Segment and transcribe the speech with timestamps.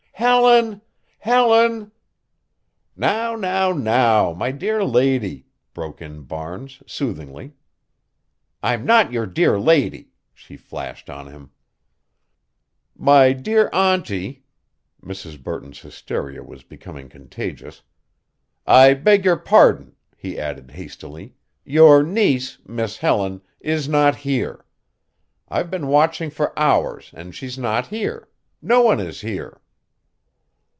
[0.13, 0.81] Helen!
[1.17, 1.91] Helen!"
[2.95, 7.53] "Now, now, now my dear lady," broke in Barnes, soothingly.
[8.61, 11.49] "I'm not your dear lady," she flashed on him.
[12.95, 14.43] "My dear auntie"
[15.03, 15.41] Mrs.
[15.41, 17.81] Burton's hysteria was becoming contagious
[18.67, 21.33] "I beg your pardon," he added hastily,
[21.65, 24.65] "your niece, Miss Helen, is not here.
[25.49, 28.29] I've been watching for hours, and she's not here
[28.61, 29.59] no one is here."